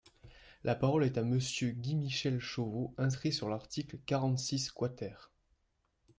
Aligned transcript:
La 0.63 0.73
parole 0.73 1.03
est 1.03 1.19
à 1.19 1.23
Monsieur 1.23 1.69
Guy-Michel 1.69 2.39
Chauveau, 2.39 2.95
inscrit 2.97 3.31
sur 3.31 3.49
l’article 3.49 3.99
quarante-six 3.99 4.71
quater. 4.71 5.13